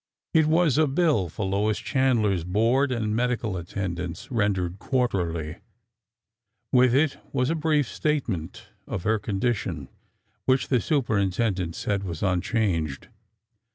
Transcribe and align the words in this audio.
It 0.33 0.47
was 0.47 0.79
a 0.79 0.87
bill 0.87 1.29
for 1.29 1.45
Lois 1.45 1.77
Chandler's 1.77 2.43
board 2.43 2.91
and 2.91 3.15
medical 3.15 3.55
at 3.59 3.67
tendance, 3.67 4.31
rendered 4.31 4.79
quarterly. 4.79 5.57
With 6.71 6.95
it 6.95 7.17
was 7.31 7.51
a 7.51 7.53
brief 7.55 7.87
state 7.87 8.27
ment 8.27 8.67
of 8.87 9.03
her 9.03 9.19
condition, 9.19 9.89
which 10.45 10.69
the 10.69 10.81
superintendent 10.81 11.75
said 11.75 12.01
was 12.01 12.23
unchanged. 12.23 13.09